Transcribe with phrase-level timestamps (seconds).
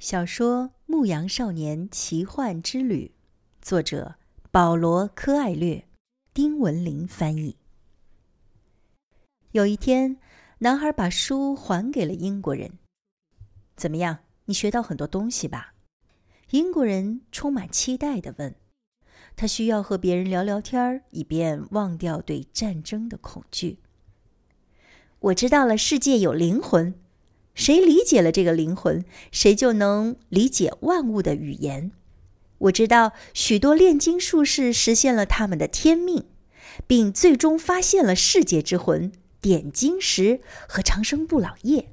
[0.00, 3.12] 小说《牧羊少年奇幻之旅》，
[3.60, 4.14] 作者
[4.50, 5.84] 保罗·柯艾略，
[6.32, 7.58] 丁文林翻译。
[9.52, 10.16] 有一天，
[10.60, 12.78] 男孩把书还给了英国人。
[13.76, 14.20] 怎么样？
[14.46, 15.74] 你学到很多东西吧？
[16.52, 18.54] 英国人充满期待的问。
[19.36, 23.80] 他需要和别人聊聊天以便忘掉对战争的恐惧。
[25.18, 26.98] 我知道了，世界有灵魂。
[27.60, 31.92] 谁理解了这个灵魂，谁就能理解万物的语言。
[32.56, 36.24] 我知道许多炼金术士实现了他们的天命，
[36.86, 41.90] 并最终发现了世界之魂——点金石和长生不老液。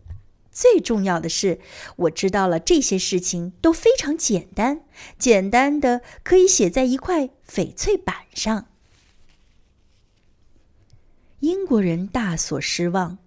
[0.50, 1.60] 最重要的是，
[1.98, 4.86] 我知道了这些事情都非常简单，
[5.20, 8.68] 简单的可以写在一块翡翠板上。
[11.42, 13.18] 英国人大所失望。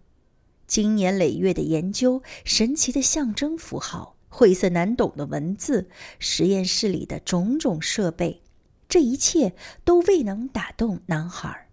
[0.71, 8.41] 经年累月的研究，神奇的象征符号，晦涩难懂的文字，实验室里的种种设备，
[8.89, 11.69] 这一切都未能打动男孩。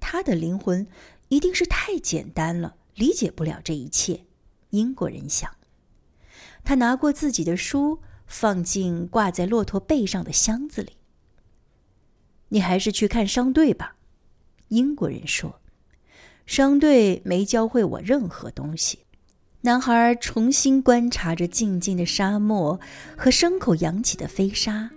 [0.00, 0.88] 他的灵魂
[1.28, 4.24] 一定是太简单了，理解不了这一切。
[4.70, 5.48] 英国人想。
[6.64, 10.96] 他拿过自己的书，放进挂在骆驼背上的箱子里。
[12.48, 13.94] 你还是去看商队吧，
[14.70, 15.59] 英国人说。
[16.46, 19.00] 商队没教会我任何东西。
[19.62, 22.80] 男孩重新观察着静静的沙漠
[23.16, 24.90] 和牲口扬起的飞沙。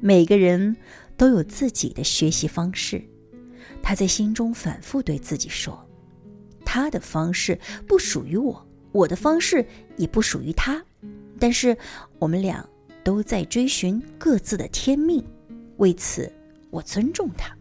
[0.00, 0.76] 每个人
[1.16, 3.04] 都有自己的学习方式，
[3.82, 5.78] 他在心中反复对自己说
[6.64, 9.64] ：“他的方式不属于我，我的方式
[9.96, 10.82] 也不属于他。
[11.38, 11.76] 但是
[12.18, 12.66] 我们俩
[13.04, 15.24] 都在追寻各自的天命，
[15.76, 16.32] 为此
[16.70, 17.54] 我尊重他。”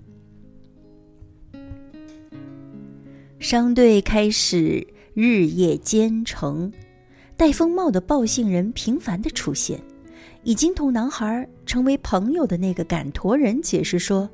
[3.42, 6.72] 商队开始日夜兼程，
[7.36, 9.82] 戴风帽的报信人频繁的出现。
[10.44, 14.30] 已经同男孩成为朋友的那个赶驼人解释说，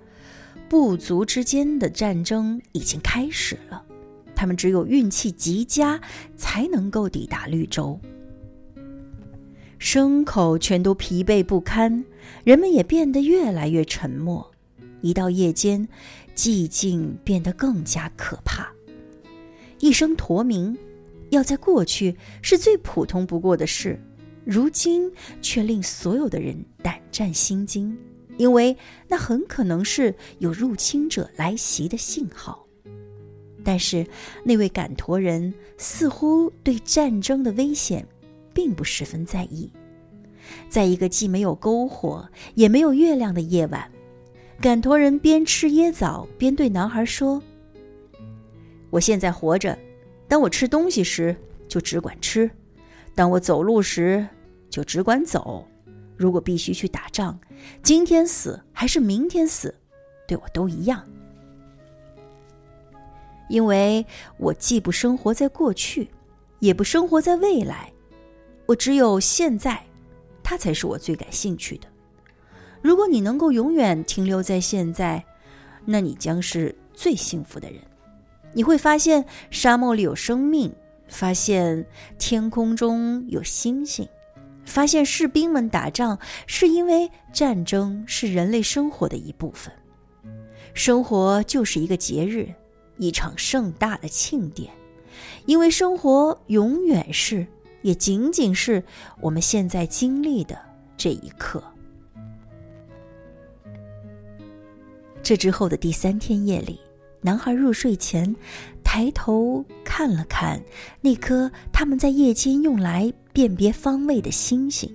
[0.68, 3.82] 部族之间的战争已经开始了，
[4.36, 5.98] 他们只有运气极佳
[6.36, 7.98] 才能够抵达绿洲。
[9.80, 12.04] 牲口全都疲惫不堪，
[12.44, 14.52] 人们也变得越来越沉默。
[15.00, 15.88] 一到夜间，
[16.36, 18.70] 寂静变得更加可怕。
[19.80, 20.78] 一声驼鸣，
[21.30, 24.00] 要在过去是最普通不过的事，
[24.44, 25.12] 如今
[25.42, 27.98] 却令所有的人胆战心惊，
[28.38, 28.76] 因为
[29.08, 32.66] 那很可能是有入侵者来袭的信号。
[33.64, 34.08] 但是
[34.46, 38.08] 那位赶驼人似乎对战争的危险
[38.54, 39.70] 并不十分在意。
[40.70, 43.92] 在一个既没有篝火也没有月亮的夜晚，
[44.62, 47.44] 赶驼人边吃椰枣边对男孩说。
[48.90, 49.78] 我现在活着，
[50.28, 51.36] 当我吃东西时
[51.68, 52.50] 就只管吃，
[53.14, 54.28] 当我走路时
[54.70, 55.68] 就只管走。
[56.16, 57.40] 如果必须去打仗，
[57.84, 59.74] 今天死还是明天死，
[60.28, 61.06] 对我都一样。
[63.50, 64.06] 因为
[64.38, 66.10] 我既不生活在过去，
[66.60, 67.94] 也不生活在未来，
[68.66, 69.86] 我只有现在，
[70.42, 71.88] 它才是我最感兴趣的。
[72.82, 75.24] 如果你能够永远停留在现在，
[75.86, 77.80] 那你将是最幸福的人。
[78.58, 80.74] 你会发现沙漠里有生命，
[81.08, 81.86] 发现
[82.18, 84.10] 天空中有星星，
[84.66, 89.72] 发现士兵们打仗是因为战争是人类生活的一部分。
[90.74, 92.52] 生活就是一个节日，
[92.98, 94.74] 一场盛大的庆典，
[95.46, 97.46] 因为生活永远是，
[97.84, 98.84] 也仅仅是
[99.22, 100.58] 我们现在经历的
[100.98, 101.64] 这一刻。
[105.22, 106.80] 这之后的第三天夜里。
[107.22, 108.36] 男孩入睡前，
[108.84, 110.62] 抬头看了看
[111.02, 114.94] 那颗他们在夜间用来辨别方位的星星，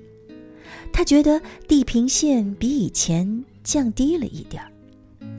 [0.93, 4.71] 他觉得地平线比以前降低了一点儿，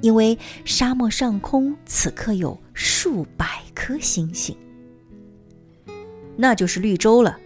[0.01, 4.55] 因为沙漠上空此刻有数百颗星星。
[6.35, 7.39] 那就是绿洲了，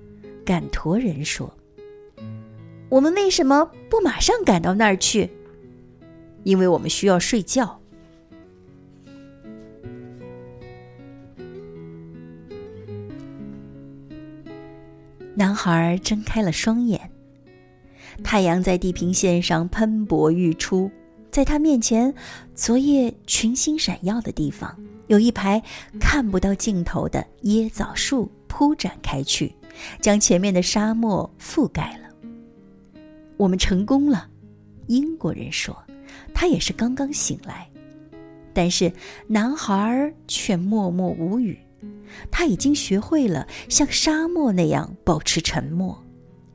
[0.44, 1.54] 赶驼人说。
[2.90, 5.30] 我们为什么不马上赶到那儿去？
[6.44, 7.82] 因为我们需要睡觉。
[15.38, 17.00] 男孩睁开了双眼，
[18.24, 20.90] 太阳在地平线上喷薄欲出，
[21.30, 22.12] 在他面前，
[22.56, 24.76] 昨夜群星闪耀的地方，
[25.06, 25.62] 有一排
[26.00, 29.54] 看不到尽头的椰枣树铺展开去，
[30.02, 32.10] 将前面的沙漠覆盖了。
[33.38, 34.28] 我们成功了，
[34.88, 35.78] 英国人说，
[36.34, 37.70] 他也是刚刚醒来，
[38.56, 38.92] 但是
[39.28, 41.56] 男孩却默默无语。
[42.32, 46.04] 他已经学会了像沙漠那样保持沉默，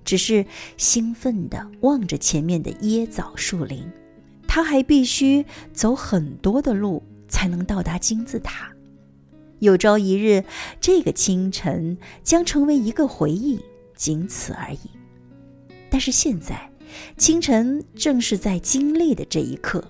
[0.05, 0.45] 只是
[0.77, 3.85] 兴奋地望着前面的椰枣树林。
[4.47, 8.71] 他还必须走很多的路才能到达金字塔。
[9.61, 10.45] 有朝一日，
[10.81, 13.61] 这个清晨将成为一个回忆，
[13.97, 14.91] 仅此而已。
[15.89, 16.71] 但是现在，
[17.17, 19.83] 清晨正是在经历的这一刻，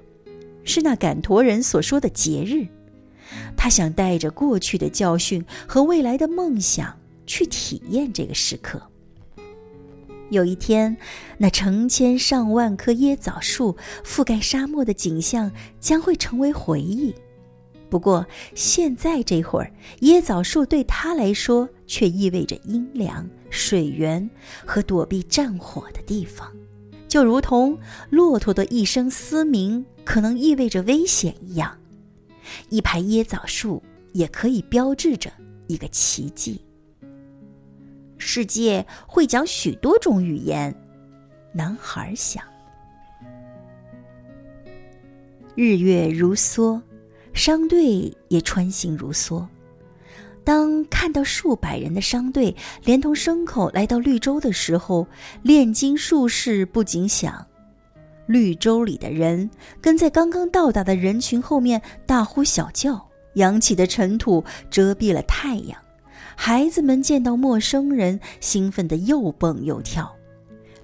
[0.63, 2.67] 是那赶驼人所说的节日。
[3.57, 6.97] 他想带着过去的教训和未来的梦想
[7.27, 8.81] 去体验这个时刻。
[10.31, 10.97] 有一天，
[11.37, 17.15] 那成千上万棵椰枣树覆盖沙漠的景象将会成为回忆。
[17.91, 19.71] 不过，现在这会儿，
[20.01, 24.31] 椰枣树对他来说却意味着阴凉、水源
[24.65, 26.51] 和躲避战火的地方，
[27.07, 31.77] 就如同骆驼的一声嘶鸣可能意味着危险一样。
[32.69, 33.83] 一排椰枣树
[34.13, 35.31] 也可以标志着
[35.67, 36.61] 一个奇迹。
[38.19, 40.75] 世界会讲许多种语言，
[41.53, 42.45] 男孩想。
[45.55, 46.81] 日月如梭，
[47.35, 49.47] 商队也穿行如梭。
[50.45, 55.07] 当看到数百人的商队连同牲口来到绿洲的时候，
[55.43, 57.47] 炼金术士不禁想：
[58.27, 65.79] 绿洲里的人跟在刚刚到达的人群后面大呼小叫，扬起的尘土遮蔽了太阳。
[66.35, 70.17] 孩子们见到陌生人，兴奋得又蹦又跳。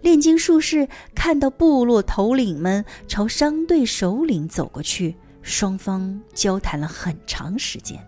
[0.01, 7.99] 炼金术士看到部落头领们朝商队首领走过去，双方交谈了很长时间。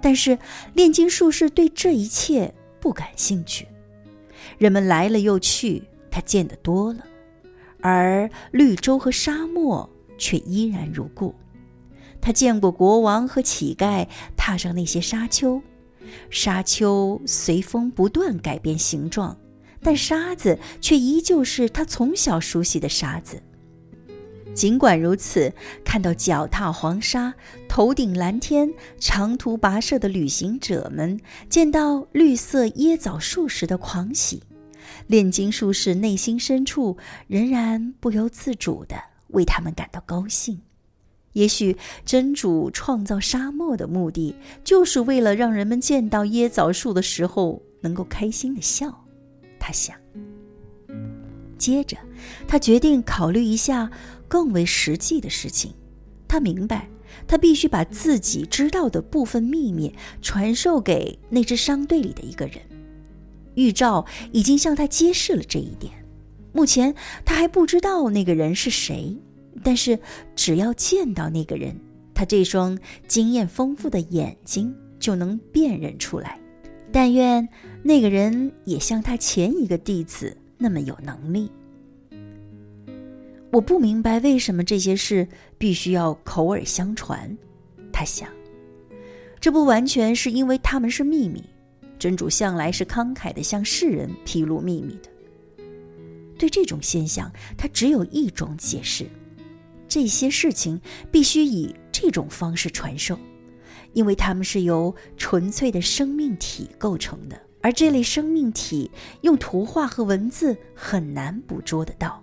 [0.00, 0.38] 但是
[0.72, 3.66] 炼金术士对这一切不感兴趣。
[4.56, 7.00] 人们来了又去，他见得多了，
[7.88, 9.88] 而绿洲和沙漠
[10.18, 11.32] 却依然如故。
[12.20, 15.62] 他见过国王和乞丐踏上那些沙丘。
[16.28, 19.38] 沙丘随风不断改变形状，
[19.80, 23.40] 但沙子却依旧是他从小熟悉的沙子。
[24.52, 25.52] 尽管如此，
[25.84, 27.34] 看到脚踏黄沙、
[27.68, 34.42] 头顶蓝天、长途跋涉的旅行者们见到绿色椰枣树时的狂喜，
[35.06, 38.96] 炼金术士内心深处仍然不由自主地
[39.28, 40.60] 为他们感到高兴。
[41.32, 49.04] 也许真主创造沙漠的目的，就是为了让人们见到椰枣树的时候能够开心的笑。
[49.58, 49.94] 他想。
[51.58, 51.96] 接着，
[52.48, 53.90] 他决定考虑一下
[54.28, 55.74] 更为实际的事情。
[56.28, 56.88] 他明白，
[57.26, 62.60] 他必须把自己知道的部分秘密传授给那支商队里的一个人。
[63.56, 65.92] 预兆已经向他揭示了这一点。
[66.52, 66.94] 目前，
[67.24, 69.14] 他还不知道那个人是谁。
[69.62, 69.98] 但是，
[70.34, 71.74] 只要见到那个人，
[72.14, 76.38] 他这双经验丰富的眼睛就能辨认出来。
[76.92, 77.46] 但愿
[77.82, 81.50] 那个人也像他前一个弟子那么有能力。
[83.50, 85.26] 我不明白为什么这些事
[85.56, 87.36] 必须要口耳相传，
[87.92, 88.28] 他想。
[89.40, 91.42] 这不完全是因为他们是秘密，
[91.98, 95.10] 真主向来是慷慨的向世人披露秘密的。
[96.38, 99.06] 对这种现象，他只有一种解释。
[99.88, 103.18] 这些事情必须以这种方式传授，
[103.92, 108.90] 因为它们是由纯粹的生命体构成的，而这类生命体
[109.22, 112.22] 用图画和文字很难捕捉得到。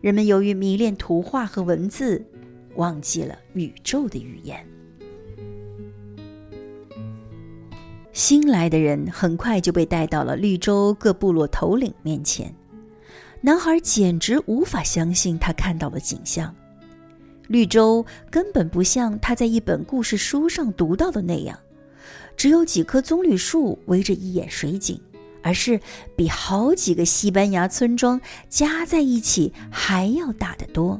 [0.00, 2.24] 人们由于迷恋图画和文字，
[2.76, 4.64] 忘记了宇宙的语言。
[8.16, 12.50] 新来的人很快就被带到了绿洲各部落头领面前，
[13.42, 16.56] 男孩简直无法相信他看到的景象。
[17.46, 21.58] 绿洲根本不像他在一本故事书上读到的那样，
[22.38, 24.98] 只有几棵棕榈树围着一眼水井，
[25.42, 25.78] 而是
[26.16, 28.18] 比好几个西班牙村庄
[28.48, 30.98] 加在一起还要大得多。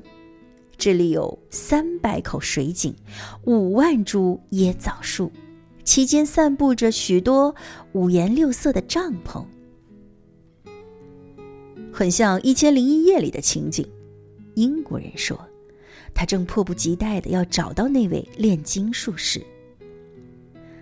[0.77, 2.95] 这里有三百口水井，
[3.45, 5.33] 五万株椰枣树，
[5.87, 7.55] 其间散布着许多
[7.93, 9.47] 五颜六色的帐篷，
[11.91, 13.89] 很像《一千零一夜》里的情景。
[14.57, 15.41] 英国人说。
[16.19, 19.45] 他正迫不及待地要找到那位炼金术士。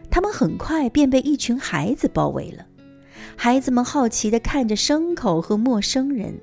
[0.09, 2.65] 他们很快便被一群孩子包围了，
[3.35, 6.39] 孩子们好奇地看着牲口和陌生人，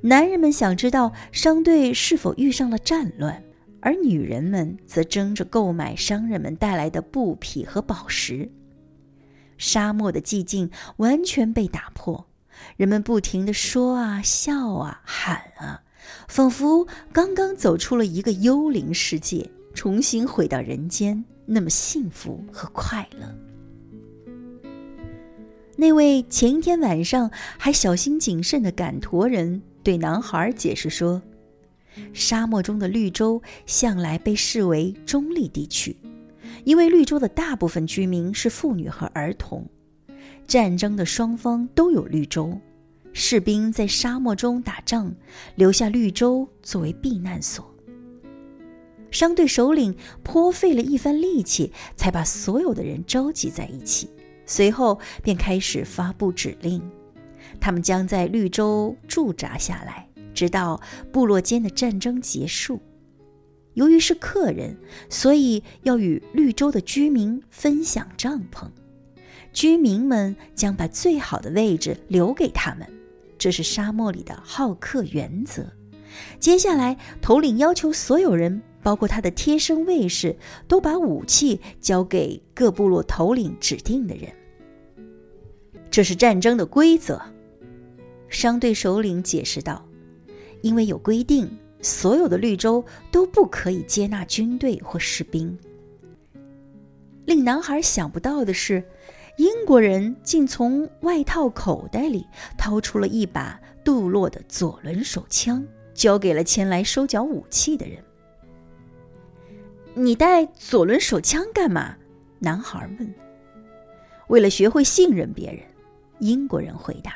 [0.00, 3.40] 男人们想知道商队是否遇上了战乱，
[3.88, 8.50] 而女人们则争着购买商人们带来的布匹和宝石。
[9.56, 12.28] 沙漠的寂静完全被打破，
[12.76, 15.80] 人们不停地说啊、笑啊、喊啊。
[16.28, 23.34] 仿佛刚刚走出了一个幽灵世界，重新回到人间，那么幸福和快乐。
[25.76, 31.22] 那位前一天晚上还小心谨慎的赶驼人对男孩解释说
[32.12, 35.96] ：“沙漠中的绿洲向来被视为中立地区，
[36.64, 39.66] 因为绿洲的大部分居民是妇女和儿童。
[40.46, 42.58] 战争的双方都有绿洲，
[43.12, 45.14] 士兵在沙漠中打仗，
[45.56, 47.74] 留下绿洲作为避难所。
[49.10, 54.08] 商队首领颇费了一番力气，才把所有的人召集在一起。”
[54.50, 56.82] 随后便开始发布指令，
[57.60, 60.07] 他们将在绿洲驻扎下来，
[60.38, 60.80] 直到
[61.10, 62.80] 部落间的战争结束。
[63.74, 64.76] 由于是客人，
[65.10, 68.68] 所以要与绿洲的居民分享帐篷。
[69.52, 72.86] 居民们将把最好的位置留给他们，
[73.36, 75.66] 这是沙漠里的好客原则。
[76.38, 78.62] 接下来，头领要求所有人。
[78.80, 80.36] 包括他的贴身卫士，
[80.68, 84.32] 都把武器交给各部落头领指定的人。
[85.90, 87.20] 这是战争的规则，
[88.28, 89.84] 商队首领解释道
[90.62, 91.48] ：“因为有规定，
[91.80, 95.58] 所有的绿洲都不可以接纳军队或士兵。”
[97.26, 98.82] 令男孩想不到的是，
[99.36, 108.02] 英国人竟从外套口袋里掏出了一把杜洛的左轮手枪，交给了前来收缴武器的人。
[109.94, 111.96] 你带左轮手枪干嘛？
[112.38, 113.14] 男孩问。
[114.28, 115.62] 为了学会信任别人，
[116.20, 117.14] 英国人回答。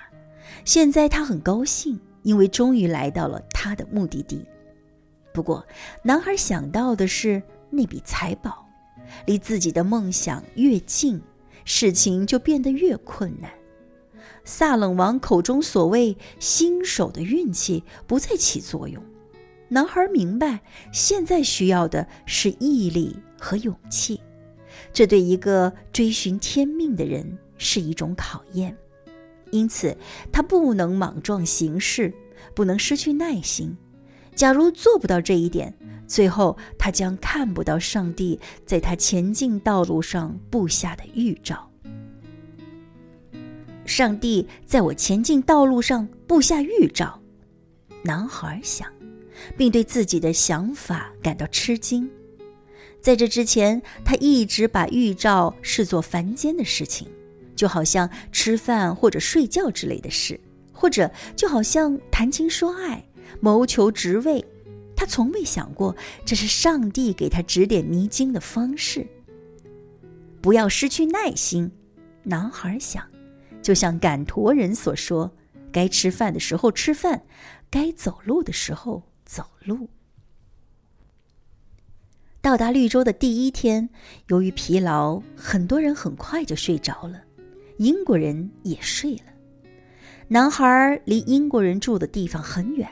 [0.64, 4.44] 现在他很高兴，因为终于来到了他的目的地。
[5.32, 5.66] 不过，
[6.02, 8.66] 男孩想到的是那笔财宝，
[9.26, 11.20] 离自己的梦想越近，
[11.64, 13.50] 事情就变得越困难。
[14.44, 19.02] 萨冷王口中所谓新手的运气不再起作用。
[19.68, 20.60] 男孩明白，
[20.92, 24.20] 现在需要的是毅力和勇气，
[24.92, 28.76] 这对一个追寻天命的人是一种考验。
[29.52, 29.96] 因此，
[30.32, 32.12] 他不能莽撞行事，
[32.54, 33.76] 不能失去耐心。
[34.34, 35.72] 假如做不到这一点，
[36.08, 41.70] 最后他将看不到上帝在他前进道路上布下的预兆。
[43.86, 47.20] 上帝在我前进道路上布下预兆，
[48.02, 48.90] 男孩想。
[49.56, 52.08] 并对自己的想法感到吃惊。
[53.00, 57.08] 在这之前，他一直把预兆视作凡间的事情，
[57.62, 60.40] 就好像吃饭或者睡觉之类的事，
[60.72, 63.06] 或者就好像谈情说爱、
[63.38, 64.44] 谋求职位。
[64.96, 69.06] 他从未想过这是上帝给他指点迷津的方式。
[70.40, 71.70] 不要失去耐心，
[72.24, 73.06] 男孩想，
[73.62, 75.30] 就像赶驼人所说
[75.70, 77.22] ：“该吃饭的时候吃饭，
[77.70, 79.88] 该走路的时候。”走路。
[82.40, 83.88] 到达绿洲的第一天，
[84.26, 87.22] 由于疲劳，很多人很快就睡着了，
[87.78, 89.22] 英国人也睡了。
[90.28, 92.88] 男孩离英国人住的地方很远，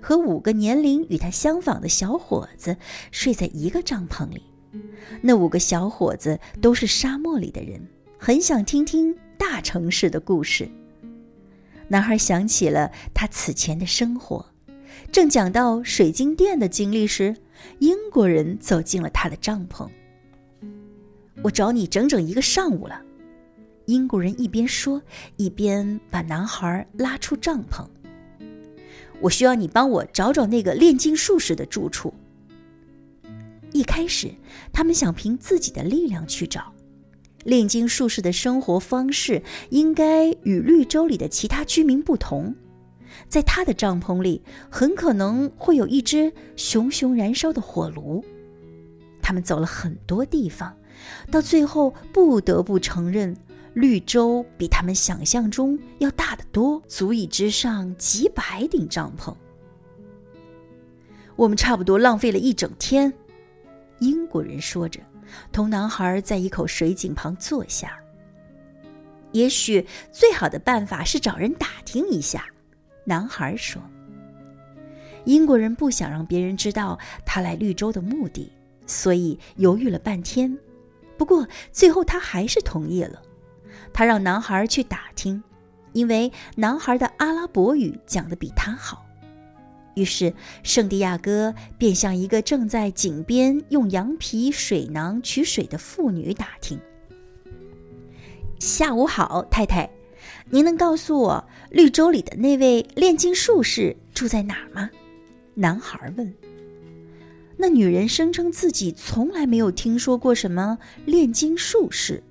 [0.00, 2.76] 和五个年龄与他相仿的小伙子
[3.10, 4.42] 睡在一个帐篷里。
[5.20, 7.80] 那五个小伙子都是沙漠里的人，
[8.18, 10.68] 很想听听大城市的故事。
[11.88, 14.44] 男孩想起了他此前的生活。
[15.12, 17.36] 正讲到水晶店的经历时，
[17.78, 19.88] 英国人走进了他的帐篷。
[21.42, 23.00] 我找你整整一个上午了，
[23.86, 25.02] 英国人一边说，
[25.36, 27.86] 一边把男孩拉出帐篷。
[29.20, 32.12] 我需要你帮我找找那个炼金术士的住处。
[33.72, 34.32] 一开始，
[34.72, 36.72] 他们想凭自己的力量去找。
[37.44, 42.54] 炼金术士的生活方式应该与绿洲里的其他居民不同。
[43.28, 48.24] 在他的帐篷里，很可能会有一只熊熊燃烧的火炉。
[49.20, 50.76] 他们走了很多地方，
[51.30, 53.36] 到最后不得不承认，
[53.74, 59.34] 绿洲比他们想象中要大得多，足以支上几百顶帐篷。
[61.36, 63.12] 我们差不多浪费了一整天，
[63.98, 65.00] 英国人说着，
[65.50, 67.98] 同男孩在一口水井旁坐下。
[69.32, 72.46] 也许最好的办法是找人打听一下。
[73.04, 73.82] 男孩说
[75.26, 78.52] ：“英国人不想让别人知道他来绿洲的目的，
[78.86, 80.56] 所以犹豫了半天。
[81.18, 83.20] 不过最后他还是同意了。
[83.94, 85.42] 他让男孩去打听，
[85.92, 89.06] 因为男孩的阿拉伯语讲得比他好。
[89.94, 90.34] 于是
[90.64, 96.78] 圣地亚哥便向一个正在井边用羊皮水囊取水的妇女打听
[98.60, 99.88] ：‘下午好，太太。’”
[100.50, 104.90] 您能告诉我绿洲里的那位炼金术士住在哪儿吗？
[105.54, 106.34] 男孩问。
[107.56, 112.22] 那女人声称自己从来没有听说过什么炼金术士，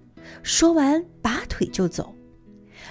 [0.41, 2.13] 说完拔腿就走。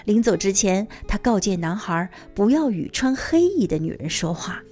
[0.05, 4.63] 临走之前，他告诫男孩不要与穿黑衣的女人说话，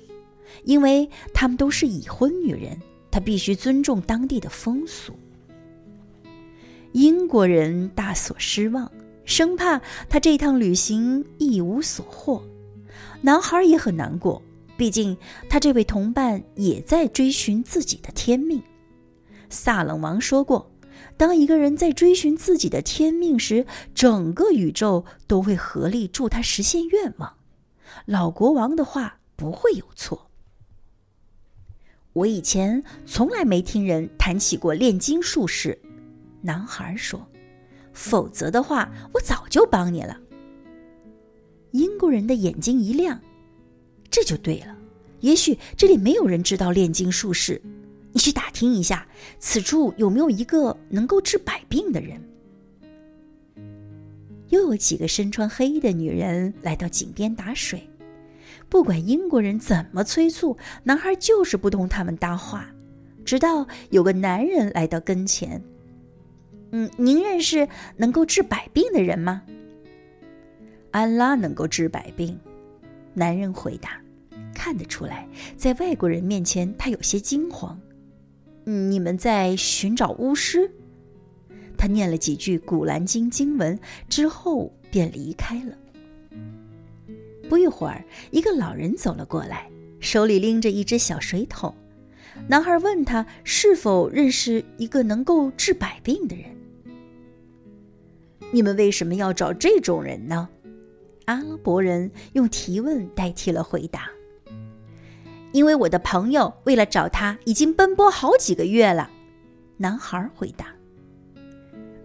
[0.64, 5.12] 因为她们都是已婚女人，他必须尊重当地的风俗。
[6.92, 8.90] 英国人大所失望，
[9.24, 12.42] 生怕他这趟旅行一无所获。
[13.20, 14.42] 男孩也很难过，
[14.76, 15.16] 毕竟
[15.48, 18.62] 他这位同伴也在追寻自己的天命。
[19.48, 20.69] 萨冷王说过，
[21.16, 27.36] 当一个人在追寻自己的天命时，整个宇宙都会合力助他实现愿望。
[28.06, 30.30] 老国王的话不会有错。
[32.12, 35.78] 我以前从来没听人谈起过炼金术士。
[36.42, 37.28] 男孩说
[37.92, 40.18] ：“否则的话，我早就帮你了。”
[41.72, 43.20] 英国人的眼睛一亮，
[44.10, 44.76] 这就对了。
[45.20, 47.60] 也许这里没有人知道炼金术士，
[48.12, 49.06] 你去打听一下，
[49.38, 52.20] 此处有没有一个能够治百病的人。
[54.48, 57.88] 又有几个身穿黑衣的女人来到井边打水，
[58.68, 62.68] 不管英国人怎么催促，男孩就是不同他们搭话。
[63.24, 65.62] 直到有个男人来到跟前。
[66.72, 69.42] 嗯，您认识能够治百病的人吗？
[70.90, 72.36] 安拉能够治百病，
[73.14, 74.00] 男人回答。
[74.52, 77.80] 看得出来，在外国人面前他有些惊慌。
[78.70, 80.70] 你们在寻找巫师？
[81.76, 83.76] 他念了几句古兰经经文
[84.08, 85.76] 之后便离开了。
[87.48, 91.74] 不一会儿，一个老人走了过来，手里拎着一只小水桶。
[92.46, 96.44] 男孩问他是否认识一个能够治百病的人。
[98.52, 100.48] 你们为什么要找这种人呢？
[101.24, 104.08] 阿拉伯人用提问代替了回答。
[105.52, 109.10] 因为我的朋友为了找他已经奔波好几个月了。
[109.76, 110.66] 男孩回答。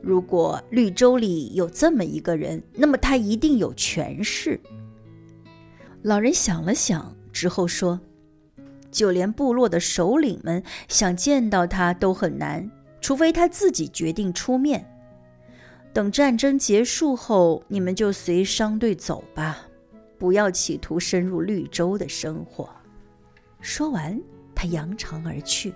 [0.02, 4.60] 如果绿洲里有这么一个人，那么他一定有权势。
[6.04, 8.00] 老人想了想之后说
[8.92, 12.70] ：“就连部落的首领们想见到他都很难，
[13.02, 14.86] 除非他自己决定出面。”
[15.92, 19.58] 等战争结束后，你们就随商队走吧，
[20.20, 22.70] 不要企图深入绿洲的生活。
[23.66, 24.22] 说完，
[24.54, 25.74] 他扬长而去。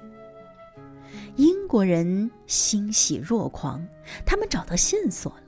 [1.38, 3.84] 英国人欣喜若狂，
[4.28, 5.44] 他们找到线索了。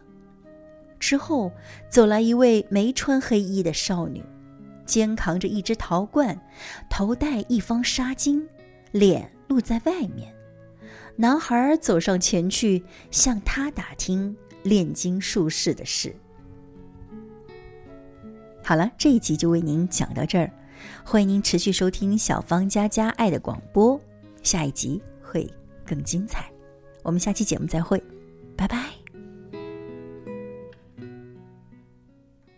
[1.00, 1.52] 之后，
[1.88, 4.24] 走来一位没穿黑衣的少女，
[4.88, 6.36] 肩扛着一只陶罐，
[6.90, 8.44] 头戴一方纱巾，
[8.92, 10.34] 脸露在外面。
[11.16, 14.36] 男孩走上前去，向他打听。
[14.64, 16.16] 炼金术士的事。
[18.64, 20.52] 好了，这一集就为您讲到这儿，
[21.04, 24.00] 欢迎您持续收听小芳家家爱的广播，
[24.44, 25.50] 下一集会
[25.86, 26.52] 更精彩。
[27.04, 28.02] 我们下期节目再会，
[28.56, 29.01] 拜拜。